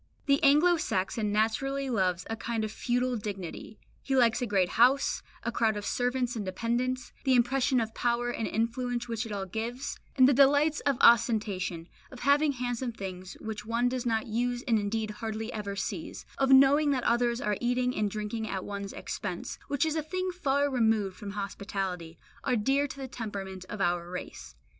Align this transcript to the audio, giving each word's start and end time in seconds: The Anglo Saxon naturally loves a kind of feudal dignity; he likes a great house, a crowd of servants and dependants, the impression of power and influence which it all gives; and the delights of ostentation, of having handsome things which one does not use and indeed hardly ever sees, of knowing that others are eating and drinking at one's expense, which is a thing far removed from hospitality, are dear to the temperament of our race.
The 0.25 0.41
Anglo 0.43 0.77
Saxon 0.77 1.31
naturally 1.31 1.87
loves 1.87 2.25
a 2.27 2.35
kind 2.35 2.63
of 2.63 2.71
feudal 2.71 3.15
dignity; 3.17 3.79
he 4.01 4.15
likes 4.15 4.41
a 4.41 4.47
great 4.47 4.69
house, 4.69 5.21
a 5.43 5.51
crowd 5.51 5.77
of 5.77 5.85
servants 5.85 6.35
and 6.35 6.43
dependants, 6.43 7.13
the 7.23 7.35
impression 7.35 7.79
of 7.79 7.93
power 7.93 8.31
and 8.31 8.47
influence 8.47 9.07
which 9.07 9.27
it 9.27 9.31
all 9.31 9.45
gives; 9.45 9.99
and 10.15 10.27
the 10.27 10.33
delights 10.33 10.79
of 10.87 10.97
ostentation, 11.01 11.87
of 12.09 12.21
having 12.21 12.53
handsome 12.53 12.91
things 12.91 13.33
which 13.39 13.63
one 13.63 13.89
does 13.89 14.03
not 14.07 14.25
use 14.25 14.63
and 14.67 14.79
indeed 14.79 15.11
hardly 15.11 15.53
ever 15.53 15.75
sees, 15.75 16.25
of 16.39 16.49
knowing 16.49 16.89
that 16.89 17.03
others 17.03 17.39
are 17.39 17.57
eating 17.61 17.95
and 17.95 18.09
drinking 18.09 18.47
at 18.49 18.65
one's 18.65 18.93
expense, 18.93 19.59
which 19.67 19.85
is 19.85 19.95
a 19.95 20.01
thing 20.01 20.31
far 20.31 20.67
removed 20.67 21.15
from 21.15 21.33
hospitality, 21.33 22.17
are 22.43 22.55
dear 22.55 22.87
to 22.87 22.97
the 22.97 23.07
temperament 23.07 23.65
of 23.69 23.79
our 23.79 24.09
race. 24.09 24.55